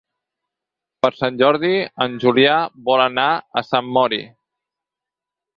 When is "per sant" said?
1.05-1.37